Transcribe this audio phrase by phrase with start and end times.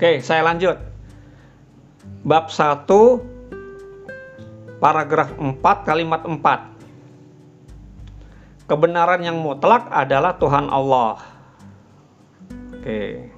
[0.00, 0.80] Oke, saya lanjut.
[2.24, 2.88] Bab 1
[4.80, 8.64] paragraf 4 kalimat 4.
[8.64, 11.20] Kebenaran yang mutlak adalah Tuhan Allah.
[12.80, 13.28] Oke.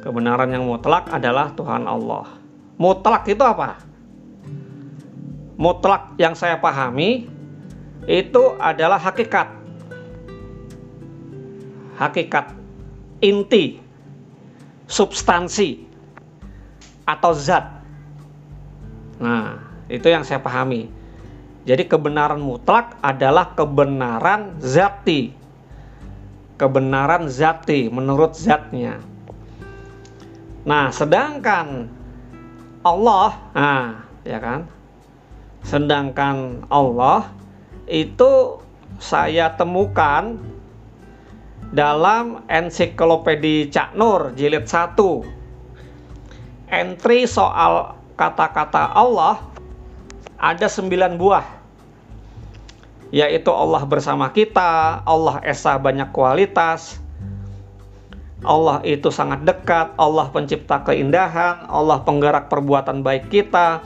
[0.00, 2.40] Kebenaran yang mutlak adalah Tuhan Allah.
[2.80, 3.84] Mutlak itu apa?
[5.60, 7.28] Mutlak yang saya pahami
[8.08, 9.52] itu adalah hakikat.
[12.00, 12.56] Hakikat
[13.20, 13.89] inti,
[14.90, 15.86] substansi
[17.06, 17.80] atau zat.
[19.22, 20.90] Nah, itu yang saya pahami.
[21.62, 25.30] Jadi kebenaran mutlak adalah kebenaran zati.
[26.58, 28.98] Kebenaran zati menurut zatnya.
[30.66, 31.88] Nah, sedangkan
[32.84, 34.60] Allah, nah, ya kan?
[35.64, 37.28] Sedangkan Allah
[37.88, 38.60] itu
[39.00, 40.36] saya temukan
[41.70, 44.98] dalam ensiklopedi Cak Nur jilid 1
[46.70, 49.42] entry soal kata-kata Allah
[50.38, 51.46] ada 9 buah.
[53.10, 57.02] Yaitu Allah bersama kita Allah Esa banyak kualitas
[58.46, 63.82] Allah itu sangat dekat Allah pencipta keindahan Allah penggerak perbuatan baik kita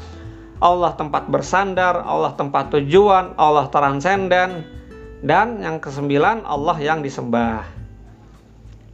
[0.62, 4.64] Allah tempat bersandar, Allah tempat tujuan, Allah transenden,
[5.24, 7.64] dan yang kesembilan Allah yang disembah.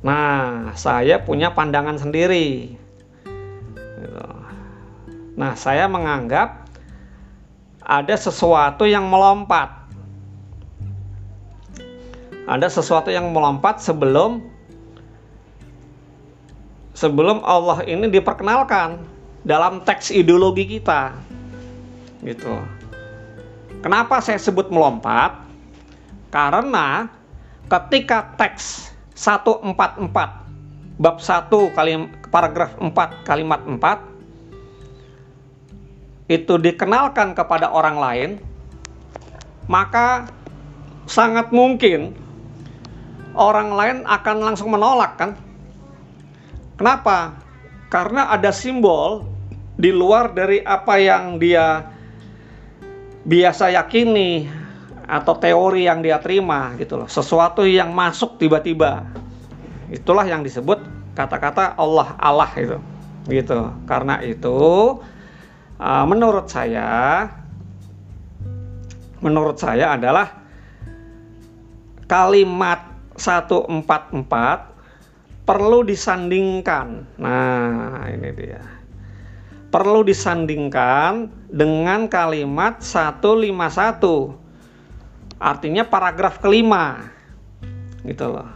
[0.07, 2.79] Nah, saya punya pandangan sendiri.
[3.99, 4.27] Gitu.
[5.35, 6.71] Nah, saya menganggap
[7.83, 9.91] ada sesuatu yang melompat.
[12.47, 14.47] Ada sesuatu yang melompat sebelum
[16.95, 19.03] sebelum Allah ini diperkenalkan
[19.43, 21.17] dalam teks ideologi kita
[22.23, 22.61] gitu.
[23.81, 25.50] Kenapa saya sebut melompat?
[26.31, 27.11] Karena
[27.67, 30.07] ketika teks 144
[31.01, 31.93] bab 1 kali
[32.31, 38.31] paragraf 4 kalimat 4 itu dikenalkan kepada orang lain,
[39.67, 40.31] maka
[41.11, 42.15] sangat mungkin
[43.35, 45.35] orang lain akan langsung menolak kan?
[46.79, 47.35] Kenapa?
[47.91, 49.27] Karena ada simbol
[49.75, 51.83] di luar dari apa yang dia
[53.27, 54.60] biasa yakini
[55.11, 57.11] atau teori yang dia terima gitu loh.
[57.11, 59.03] Sesuatu yang masuk tiba-tiba.
[59.91, 60.79] Itulah yang disebut
[61.19, 62.79] kata-kata Allah Allah itu
[63.27, 63.75] gitu.
[63.91, 64.59] Karena itu
[65.83, 67.27] uh, menurut saya
[69.19, 70.31] menurut saya adalah
[72.07, 72.87] kalimat
[73.19, 73.91] 144
[75.43, 77.19] perlu disandingkan.
[77.19, 78.63] Nah ini dia.
[79.71, 84.50] Perlu disandingkan dengan kalimat 151.
[85.41, 87.11] Artinya paragraf kelima.
[88.05, 88.49] Gitu loh.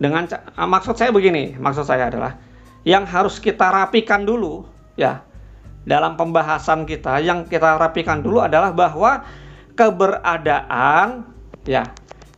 [0.00, 0.26] Dengan
[0.56, 2.40] ah, maksud saya begini, maksud saya adalah
[2.84, 5.24] yang harus kita rapikan dulu ya
[5.88, 9.24] dalam pembahasan kita yang kita rapikan dulu adalah bahwa
[9.76, 11.24] keberadaan
[11.64, 11.88] ya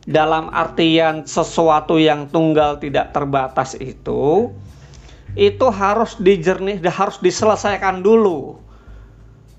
[0.07, 4.55] dalam artian sesuatu yang tunggal tidak terbatas itu
[5.35, 8.55] itu harus dijernih harus diselesaikan dulu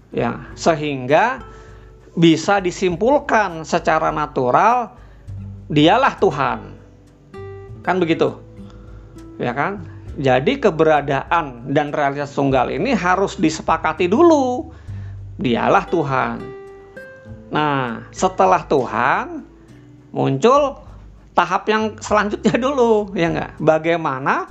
[0.09, 1.45] ya sehingga
[2.19, 4.91] bisa disimpulkan secara natural
[5.71, 6.75] dialah Tuhan.
[7.87, 8.35] Kan begitu?
[9.39, 9.87] Ya kan?
[10.19, 14.75] Jadi keberadaan dan realitas tunggal ini harus disepakati dulu.
[15.39, 16.37] Dialah Tuhan.
[17.55, 19.47] Nah setelah Tuhan
[20.11, 20.83] muncul
[21.39, 24.51] tahap yang selanjutnya dulu ya enggak bagaimana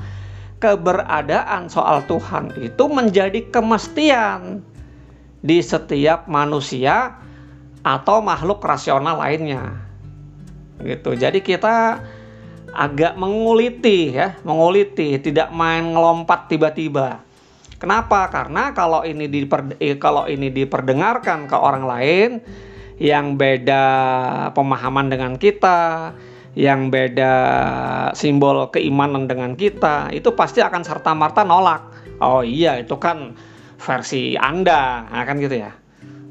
[0.63, 4.63] keberadaan soal Tuhan itu menjadi kemestian
[5.43, 7.26] di setiap manusia
[7.87, 9.79] atau makhluk rasional lainnya.
[10.83, 11.15] Gitu.
[11.15, 12.03] Jadi kita
[12.75, 17.23] agak menguliti ya, menguliti, tidak main ngelompat tiba-tiba.
[17.79, 18.27] Kenapa?
[18.27, 22.29] Karena kalau ini diper, eh, kalau ini diperdengarkan ke orang lain
[22.99, 23.85] yang beda
[24.51, 26.11] pemahaman dengan kita,
[26.57, 27.33] yang beda
[28.17, 31.85] simbol keimanan dengan kita, itu pasti akan serta-merta nolak.
[32.17, 33.37] Oh iya, itu kan
[33.77, 35.86] versi Anda, nah, kan gitu ya.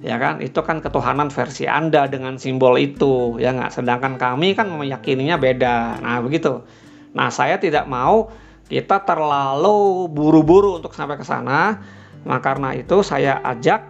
[0.06, 3.74] Ya kan, itu kan ketuhanan versi Anda dengan simbol itu, ya nggak.
[3.74, 5.98] Sedangkan kami kan meyakininya beda.
[5.98, 6.62] Nah, begitu.
[7.10, 8.30] Nah, saya tidak mau
[8.70, 11.82] kita terlalu buru-buru untuk sampai ke sana.
[12.22, 13.82] Nah, karena itu saya ajak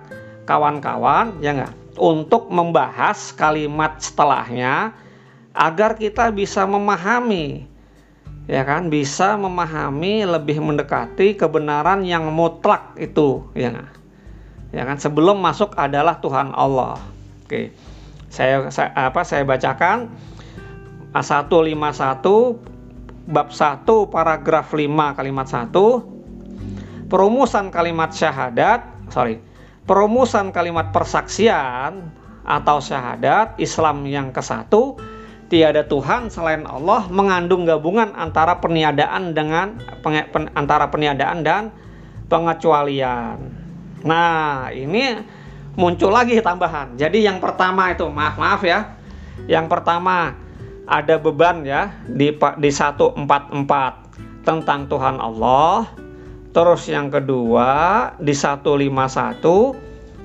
[0.49, 4.97] kawan-kawan, ya nggak, untuk membahas kalimat setelahnya
[5.53, 7.77] agar kita bisa memahami
[8.47, 13.91] ya kan bisa memahami lebih mendekati kebenaran yang mutlak itu ya kan?
[14.77, 15.01] Ya kan?
[15.01, 17.01] Sebelum masuk adalah Tuhan Allah.
[17.49, 17.73] Oke.
[18.29, 20.13] Saya, saya apa saya bacakan.
[21.17, 22.27] A151
[23.25, 26.17] bab 1 paragraf 5 kalimat 1
[27.07, 29.39] perumusan kalimat syahadat, sorry,
[29.87, 32.11] perumusan kalimat persaksian
[32.47, 34.99] atau syahadat Islam yang ke satu
[35.47, 41.71] tiada Tuhan selain Allah mengandung gabungan antara peniadaan dengan pen, antara peniadaan dan
[42.27, 43.56] pengecualian.
[44.05, 45.23] Nah, ini
[45.77, 46.97] muncul lagi tambahan.
[46.97, 48.97] Jadi yang pertama itu maaf maaf ya.
[49.47, 50.35] Yang pertama
[50.89, 55.89] ada beban ya di di 144 tentang Tuhan Allah.
[56.57, 57.69] Terus yang kedua
[58.17, 59.77] di 151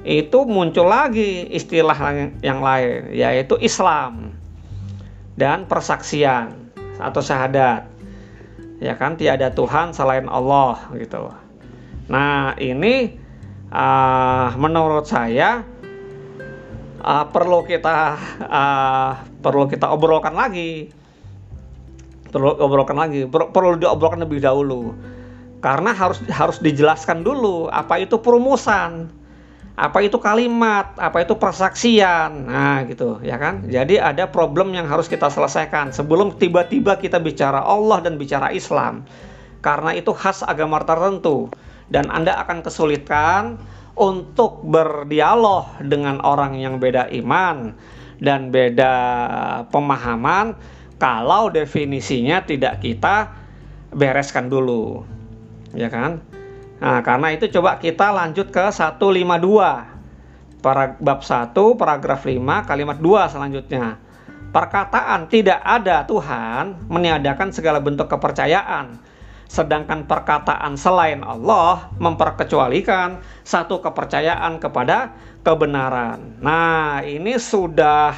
[0.01, 1.99] itu muncul lagi istilah
[2.41, 4.33] yang lain yaitu Islam
[5.35, 7.91] dan persaksian atau syahadat.
[8.81, 11.29] Ya kan tiada Tuhan selain Allah gitu.
[12.09, 13.20] Nah, ini
[13.71, 15.63] uh, menurut saya
[17.01, 20.91] uh, perlu kita uh, perlu kita obrolkan lagi.
[22.31, 24.95] Perlu obrolkan lagi, perlu diobrolkan lebih dahulu.
[25.59, 29.11] Karena harus harus dijelaskan dulu apa itu perumusan
[29.81, 32.45] apa itu kalimat, apa itu persaksian.
[32.45, 33.65] Nah, gitu, ya kan?
[33.65, 39.07] Jadi ada problem yang harus kita selesaikan sebelum tiba-tiba kita bicara Allah dan bicara Islam.
[39.65, 41.49] Karena itu khas agama tertentu
[41.91, 43.59] dan Anda akan kesulitan
[43.99, 47.75] untuk berdialog dengan orang yang beda iman
[48.23, 48.93] dan beda
[49.69, 50.55] pemahaman
[50.95, 53.35] kalau definisinya tidak kita
[53.91, 55.03] bereskan dulu.
[55.75, 56.23] Ya kan?
[56.81, 59.91] Nah, karena itu coba kita lanjut ke 152.
[60.61, 63.97] Para bab 1 paragraf 5 kalimat 2 selanjutnya.
[64.53, 68.99] Perkataan tidak ada Tuhan meniadakan segala bentuk kepercayaan.
[69.51, 75.11] Sedangkan perkataan selain Allah memperkecualikan satu kepercayaan kepada
[75.43, 76.39] kebenaran.
[76.39, 78.15] Nah, ini sudah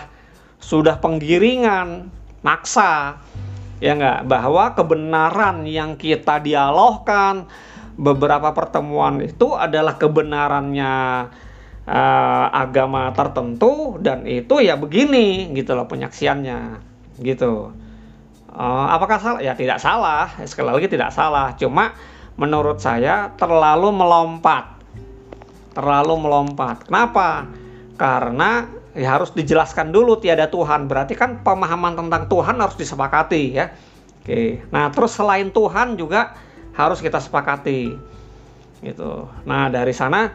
[0.62, 2.14] sudah penggiringan
[2.46, 3.18] maksa
[3.82, 7.50] ya enggak bahwa kebenaran yang kita dialogkan
[7.98, 10.94] beberapa pertemuan itu adalah kebenarannya
[11.84, 16.80] uh, agama tertentu dan itu ya begini gitu loh penyaksiannya
[17.20, 17.76] gitu
[18.54, 19.42] uh, apakah salah?
[19.42, 20.30] Ya tidak salah.
[20.46, 21.58] Sekali lagi tidak salah.
[21.58, 21.98] Cuma
[22.38, 24.78] menurut saya terlalu melompat.
[25.74, 26.86] Terlalu melompat.
[26.86, 27.50] Kenapa?
[27.98, 30.86] Karena ya harus dijelaskan dulu tiada Tuhan.
[30.86, 33.74] Berarti kan pemahaman tentang Tuhan harus disepakati ya.
[34.22, 34.62] Oke.
[34.70, 36.38] Nah terus selain Tuhan juga
[36.78, 37.90] harus kita sepakati.
[38.86, 39.12] Gitu.
[39.50, 40.30] Nah dari sana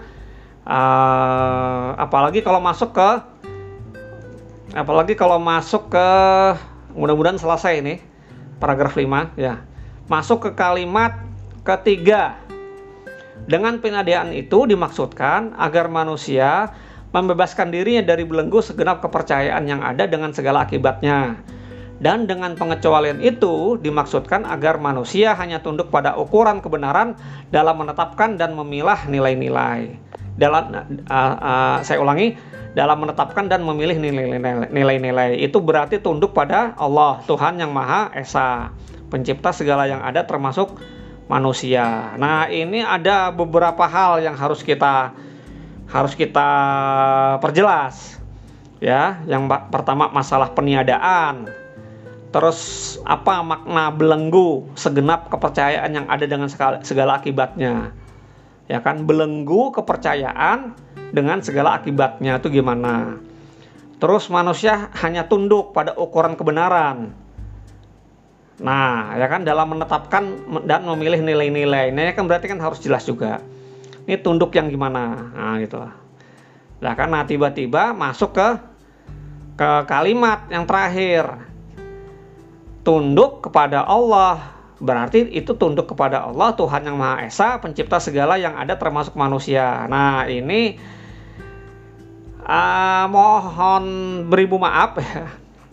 [0.66, 3.10] uh, apalagi kalau masuk ke
[4.76, 6.08] apalagi kalau masuk ke
[6.98, 8.02] mudah-mudahan selesai ini.
[8.58, 9.62] Paragraf 5 ya.
[10.10, 11.14] Masuk ke kalimat
[11.62, 12.34] ketiga.
[13.46, 16.74] Dengan penadiaan itu dimaksudkan agar manusia
[17.14, 21.38] membebaskan dirinya dari belenggu segenap kepercayaan yang ada dengan segala akibatnya.
[21.98, 27.18] Dan dengan pengecualian itu dimaksudkan agar manusia hanya tunduk pada ukuran kebenaran
[27.50, 29.98] dalam menetapkan dan memilah nilai-nilai.
[30.38, 32.38] Dalam uh, uh, saya ulangi,
[32.78, 33.98] dalam menetapkan dan memilih
[34.70, 38.70] nilai-nilai itu berarti tunduk pada Allah, Tuhan yang Maha Esa,
[39.10, 40.78] pencipta segala yang ada termasuk
[41.26, 42.14] manusia.
[42.14, 45.10] Nah, ini ada beberapa hal yang harus kita
[45.90, 46.48] harus kita
[47.42, 48.16] perjelas.
[48.78, 51.50] Ya, yang pertama masalah peniadaan
[52.28, 52.60] Terus
[53.08, 57.96] apa makna belenggu segenap kepercayaan yang ada dengan segala, segala akibatnya?
[58.68, 60.76] Ya kan belenggu kepercayaan
[61.10, 63.16] dengan segala akibatnya itu gimana?
[63.98, 67.10] Terus manusia hanya tunduk pada ukuran kebenaran.
[68.58, 70.24] Nah, ya kan dalam menetapkan
[70.68, 71.90] dan memilih nilai-nilai.
[71.90, 73.40] Ini kan berarti kan harus jelas juga.
[74.06, 75.32] Ini tunduk yang gimana?
[75.34, 75.94] Nah, gitu lah.
[76.78, 78.48] Nah, kan nah tiba-tiba masuk ke
[79.58, 81.26] ke kalimat yang terakhir
[82.86, 88.54] tunduk kepada Allah berarti itu tunduk kepada Allah Tuhan yang Maha Esa pencipta segala yang
[88.54, 89.86] ada termasuk manusia.
[89.90, 90.78] Nah ini
[92.46, 93.84] uh, mohon
[94.30, 95.26] beribu maaf ya.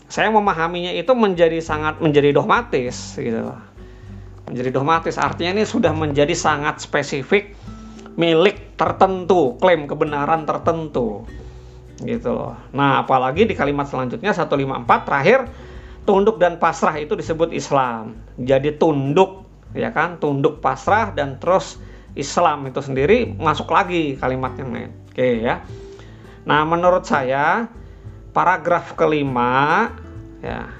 [0.06, 3.54] Saya memahaminya itu menjadi sangat menjadi dogmatis gitu.
[4.46, 7.58] Menjadi dogmatis artinya ini sudah menjadi sangat spesifik
[8.16, 11.26] milik tertentu klaim kebenaran tertentu
[12.02, 12.54] gitu loh.
[12.76, 15.50] Nah apalagi di kalimat selanjutnya 154 terakhir
[16.06, 18.22] tunduk dan pasrah itu disebut Islam.
[18.38, 19.46] Jadi tunduk
[19.76, 21.82] ya kan, tunduk pasrah dan terus
[22.16, 24.92] Islam itu sendiri masuk lagi kalimat yang lain.
[25.12, 25.66] Oke ya.
[26.48, 27.68] Nah, menurut saya
[28.32, 29.92] paragraf kelima
[30.40, 30.72] ya.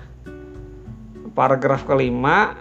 [1.36, 2.56] Paragraf kelima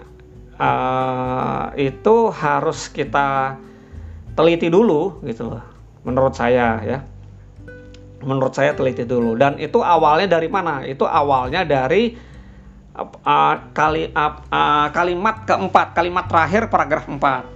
[0.59, 3.55] uh, itu harus kita
[4.35, 5.63] teliti dulu gitu loh.
[6.03, 6.99] Menurut saya ya.
[8.25, 10.83] Menurut saya teliti dulu dan itu awalnya dari mana?
[10.83, 12.17] Itu awalnya dari
[12.95, 17.55] uh, kali uh, uh, kalimat keempat, kalimat terakhir paragraf 4.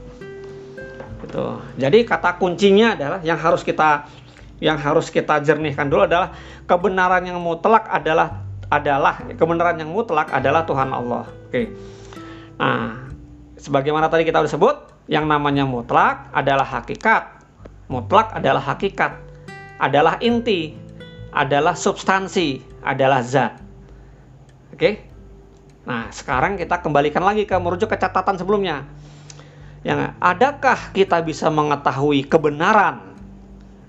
[1.30, 1.62] Tuh.
[1.78, 4.10] Jadi kata kuncinya adalah yang harus kita
[4.58, 6.34] yang harus kita jernihkan dulu adalah
[6.66, 11.30] kebenaran yang mutlak adalah adalah kebenaran yang mutlak adalah Tuhan Allah.
[11.50, 11.70] Oke.
[12.58, 13.10] Nah,
[13.62, 14.76] sebagaimana tadi kita sudah sebut,
[15.10, 17.42] yang namanya mutlak adalah hakikat.
[17.90, 19.18] Mutlak adalah hakikat,
[19.82, 20.78] adalah inti,
[21.34, 23.58] adalah substansi, adalah zat.
[24.74, 25.09] Oke?
[25.90, 28.86] Nah, sekarang kita kembalikan lagi ke merujuk ke catatan sebelumnya.
[29.82, 33.18] Yang adakah kita bisa mengetahui kebenaran?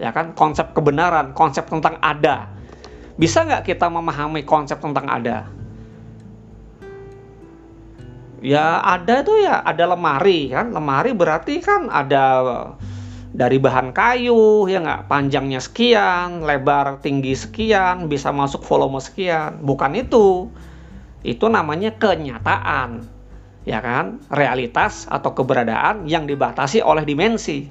[0.01, 2.49] Ya kan, konsep kebenaran, konsep tentang ada.
[3.21, 5.45] Bisa nggak kita memahami konsep tentang ada?
[8.41, 12.25] Ya ada itu ya ada lemari kan, lemari berarti kan ada
[13.37, 19.93] dari bahan kayu ya nggak panjangnya sekian lebar tinggi sekian bisa masuk volume sekian bukan
[19.95, 20.51] itu
[21.21, 23.05] itu namanya kenyataan
[23.69, 24.25] ya kan?
[24.33, 27.69] Realitas atau keberadaan yang dibatasi oleh dimensi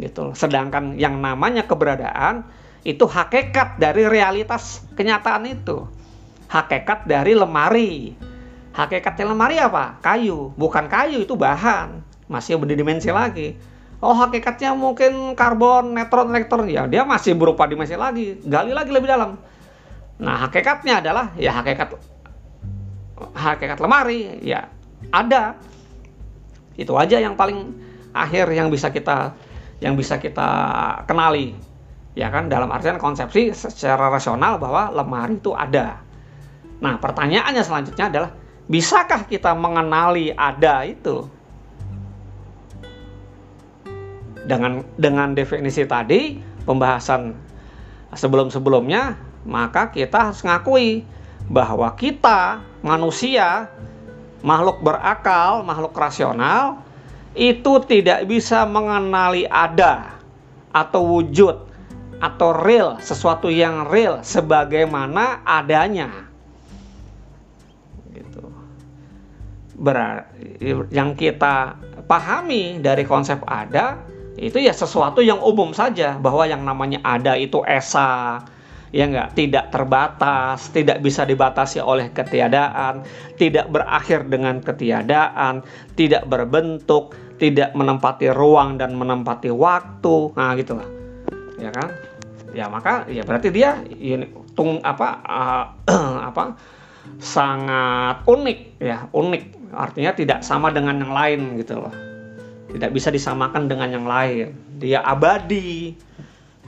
[0.00, 2.48] gitu sedangkan yang namanya keberadaan
[2.80, 5.84] itu hakikat dari realitas kenyataan itu.
[6.48, 8.16] Hakikat dari lemari.
[8.72, 10.00] Hakikatnya lemari apa?
[10.00, 10.56] Kayu.
[10.56, 12.00] Bukan kayu itu bahan.
[12.26, 13.54] Masih berdimensi lagi.
[14.00, 16.64] Oh hakikatnya mungkin karbon neutron elektron.
[16.72, 18.40] Ya dia masih berupa dimensi lagi.
[18.40, 19.36] Gali lagi lebih dalam.
[20.16, 22.00] Nah hakikatnya adalah ya hakikat
[23.36, 24.70] hakikat lemari ya
[25.08, 25.56] ada.
[26.76, 27.76] Itu aja yang paling
[28.12, 29.36] akhir yang bisa kita
[29.80, 30.48] yang bisa kita
[31.04, 31.56] kenali.
[32.12, 36.02] Ya kan dalam artian konsepsi secara rasional bahwa lemari itu ada.
[36.80, 38.30] Nah pertanyaannya selanjutnya adalah
[38.66, 41.28] bisakah kita mengenali ada itu?
[44.44, 47.36] Dengan dengan definisi tadi pembahasan
[48.10, 49.14] sebelum-sebelumnya
[49.46, 51.06] maka kita harus ngakui
[51.46, 53.68] bahwa kita manusia,
[54.40, 56.80] makhluk berakal, makhluk rasional
[57.36, 60.18] itu tidak bisa mengenali ada
[60.74, 61.70] atau wujud
[62.20, 66.28] atau real, sesuatu yang real sebagaimana adanya.
[68.12, 68.44] Gitu.
[70.92, 74.02] Yang kita pahami dari konsep ada
[74.36, 78.40] itu ya sesuatu yang umum saja bahwa yang namanya ada itu esa,
[78.90, 83.06] ya enggak tidak terbatas, tidak bisa dibatasi oleh ketiadaan,
[83.38, 85.62] tidak berakhir dengan ketiadaan,
[85.94, 90.34] tidak berbentuk, tidak menempati ruang dan menempati waktu.
[90.34, 90.88] Nah, gitulah.
[91.56, 91.88] Ya kan?
[92.50, 94.26] Ya maka ya berarti dia ini
[94.58, 95.64] tung apa uh,
[96.28, 96.58] apa
[97.22, 99.42] sangat unik ya, unik.
[99.70, 101.94] Artinya tidak sama dengan yang lain gitu loh.
[102.70, 104.50] Tidak bisa disamakan dengan yang lain.
[104.82, 105.94] Dia abadi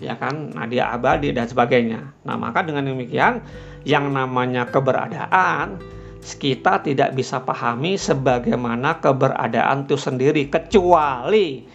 [0.02, 0.50] ya kan?
[0.50, 2.26] Nah dia abadi dan sebagainya.
[2.26, 3.38] Nah maka dengan demikian
[3.86, 5.78] yang namanya keberadaan
[6.22, 11.66] kita tidak bisa pahami sebagaimana keberadaan itu sendiri kecuali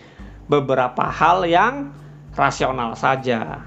[0.48, 1.92] beberapa hal yang
[2.36, 3.64] rasional saja.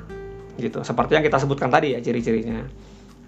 [0.60, 0.84] Gitu.
[0.84, 2.68] Seperti yang kita sebutkan tadi ya ciri-cirinya.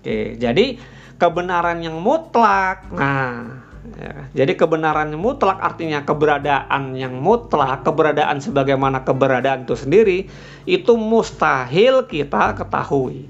[0.04, 0.76] Oke jadi
[1.16, 2.92] kebenaran yang mutlak.
[2.92, 10.30] Nah Ya, jadi kebenaran mutlak artinya keberadaan yang mutlak, keberadaan sebagaimana keberadaan itu sendiri,
[10.70, 13.26] itu mustahil kita ketahui.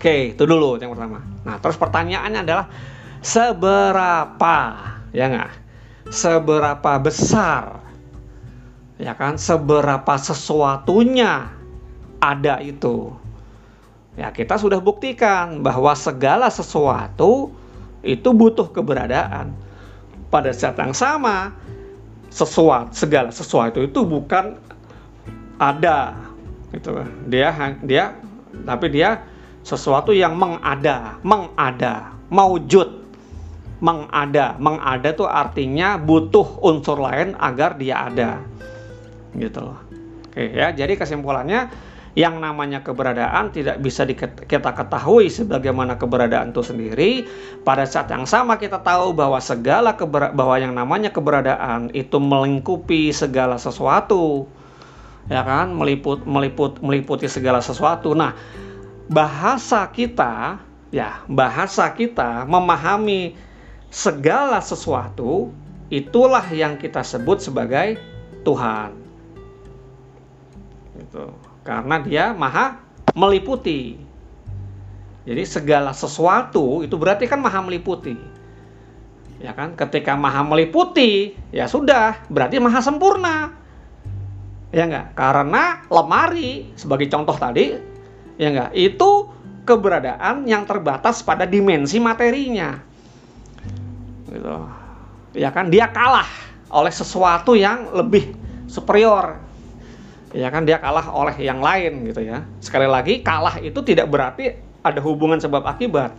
[0.00, 1.20] Oke, itu dulu yang pertama.
[1.44, 2.66] Nah, terus pertanyaannya adalah
[3.20, 4.56] seberapa,
[5.12, 5.52] ya nggak?
[6.08, 7.84] Seberapa besar,
[8.96, 9.36] ya kan?
[9.36, 11.52] Seberapa sesuatunya
[12.24, 13.12] ada itu.
[14.16, 17.52] Ya, kita sudah buktikan bahwa segala sesuatu
[18.04, 19.56] itu butuh keberadaan.
[20.28, 21.56] Pada saat yang sama,
[22.28, 24.58] sesuatu segala sesuatu itu bukan
[25.58, 26.14] ada
[26.74, 27.00] gitu.
[27.30, 28.14] Dia dia
[28.66, 29.22] tapi dia
[29.64, 33.02] sesuatu yang mengada mengada maujud.
[33.84, 38.40] Mengada mengada tuh artinya butuh unsur lain agar dia ada
[39.36, 39.78] gitu loh.
[40.30, 41.68] Oke ya jadi kesimpulannya
[42.14, 44.06] yang namanya keberadaan tidak bisa
[44.46, 47.10] kita ketahui sebagaimana keberadaan itu sendiri.
[47.66, 49.98] Pada saat yang sama kita tahu bahwa segala
[50.30, 54.46] bahwa yang namanya keberadaan itu melingkupi segala sesuatu.
[55.26, 55.74] Ya kan?
[55.74, 58.14] Meliput meliput meliputi segala sesuatu.
[58.14, 58.38] Nah,
[59.10, 60.62] bahasa kita
[60.94, 63.34] ya, bahasa kita memahami
[63.90, 65.50] segala sesuatu
[65.90, 67.98] itulah yang kita sebut sebagai
[68.46, 68.94] Tuhan.
[70.94, 72.78] Gitu karena dia maha
[73.16, 73.96] meliputi.
[75.24, 78.12] Jadi segala sesuatu itu berarti kan maha meliputi.
[79.40, 79.72] Ya kan?
[79.72, 83.56] Ketika maha meliputi, ya sudah, berarti maha sempurna.
[84.68, 85.16] Ya enggak?
[85.16, 87.72] Karena lemari sebagai contoh tadi,
[88.36, 88.70] ya enggak?
[88.76, 89.32] Itu
[89.64, 92.76] keberadaan yang terbatas pada dimensi materinya.
[94.28, 94.56] Gitu.
[95.40, 95.72] Ya kan?
[95.72, 96.28] Dia kalah
[96.68, 98.36] oleh sesuatu yang lebih
[98.68, 99.43] superior
[100.34, 102.42] ya kan dia kalah oleh yang lain gitu ya.
[102.58, 106.12] Sekali lagi kalah itu tidak berarti ada hubungan sebab akibat.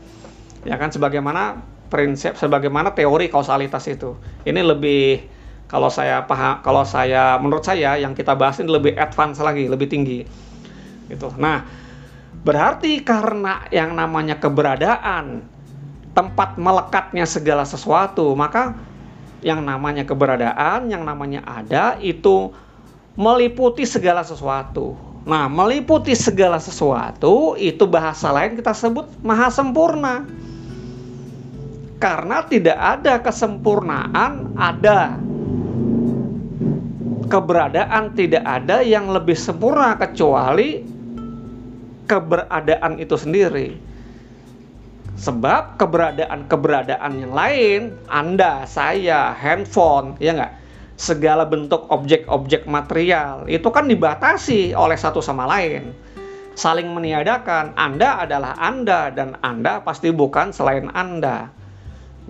[0.63, 4.15] Ya kan sebagaimana prinsip sebagaimana teori kausalitas itu.
[4.47, 5.27] Ini lebih
[5.67, 9.91] kalau saya paham kalau saya menurut saya yang kita bahas ini lebih advance lagi lebih
[9.91, 10.23] tinggi.
[11.11, 11.29] Gitu.
[11.35, 11.67] Nah
[12.41, 15.43] berarti karena yang namanya keberadaan
[16.15, 18.71] tempat melekatnya segala sesuatu maka
[19.43, 22.49] yang namanya keberadaan yang namanya ada itu
[23.15, 24.95] meliputi segala sesuatu.
[25.25, 30.21] Nah, meliputi segala sesuatu itu bahasa lain kita sebut maha sempurna.
[31.97, 35.17] Karena tidak ada kesempurnaan, ada
[37.31, 40.85] keberadaan tidak ada yang lebih sempurna kecuali
[42.05, 43.69] keberadaan itu sendiri.
[45.15, 47.81] Sebab keberadaan-keberadaan yang lain,
[48.11, 50.53] Anda, saya, handphone, ya enggak?
[50.95, 55.91] Segala bentuk objek-objek material itu kan dibatasi oleh satu sama lain.
[56.55, 61.51] Saling meniadakan, Anda adalah Anda dan Anda pasti bukan selain Anda.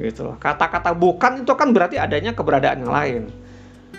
[0.02, 3.24] Gitu Kata-kata bukan itu kan berarti adanya keberadaan yang lain.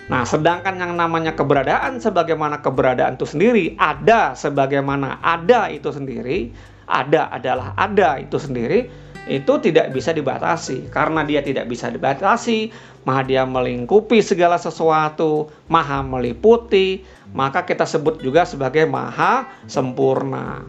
[0.07, 6.55] Nah, sedangkan yang namanya keberadaan sebagaimana keberadaan itu sendiri, ada sebagaimana ada itu sendiri,
[6.87, 8.87] ada adalah ada itu sendiri,
[9.27, 10.87] itu tidak bisa dibatasi.
[10.89, 12.71] Karena dia tidak bisa dibatasi,
[13.03, 17.03] maha dia melingkupi segala sesuatu, maha meliputi,
[17.35, 20.63] maka kita sebut juga sebagai maha sempurna.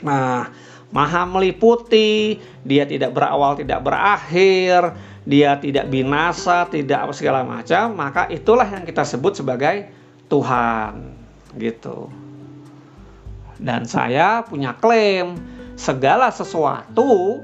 [0.00, 0.48] Nah,
[0.88, 4.96] maha meliputi, dia tidak berawal, tidak berakhir,
[5.28, 9.92] dia tidak binasa, tidak apa segala macam, maka itulah yang kita sebut sebagai
[10.32, 11.12] Tuhan.
[11.56, 12.08] Gitu.
[13.56, 17.40] Dan saya punya klaim segala sesuatu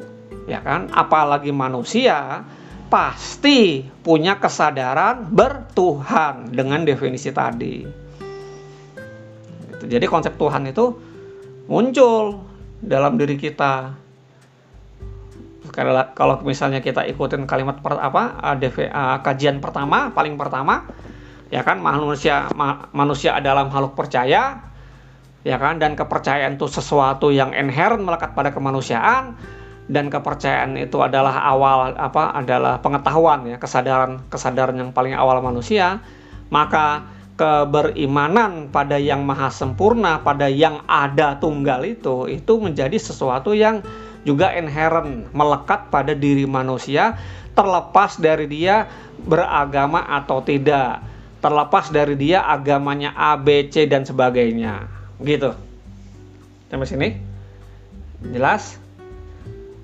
[0.48, 0.90] ya kan?
[0.90, 2.42] Apalagi manusia
[2.92, 7.76] pasti punya kesadaran bertuhan dengan definisi tadi.
[9.72, 9.84] Gitu.
[9.88, 10.92] jadi konsep Tuhan itu
[11.66, 12.44] muncul
[12.82, 13.96] dalam diri kita.
[16.12, 20.84] Kalau misalnya kita ikutin kalimat per, apa DV, uh, kajian pertama paling pertama
[21.48, 21.80] ya kan?
[21.80, 24.71] Manusia ma, manusia adalah makhluk percaya
[25.42, 25.78] ya kan?
[25.78, 29.34] Dan kepercayaan itu sesuatu yang inherent melekat pada kemanusiaan
[29.90, 36.02] dan kepercayaan itu adalah awal apa adalah pengetahuan ya kesadaran kesadaran yang paling awal manusia.
[36.52, 43.80] Maka keberimanan pada yang maha sempurna pada yang ada tunggal itu itu menjadi sesuatu yang
[44.22, 47.18] juga inherent melekat pada diri manusia
[47.56, 48.86] terlepas dari dia
[49.24, 51.02] beragama atau tidak
[51.42, 55.50] terlepas dari dia agamanya A B C dan sebagainya Gitu.
[56.72, 57.08] Sampai sini?
[58.32, 58.80] Jelas?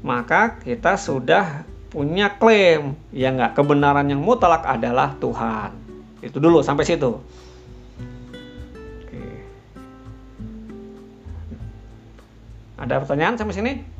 [0.00, 5.74] Maka kita sudah punya klaim ya nggak kebenaran yang mutlak adalah Tuhan.
[6.22, 7.18] Itu dulu sampai situ.
[9.04, 9.20] Oke.
[12.78, 13.97] Ada pertanyaan sampai sini?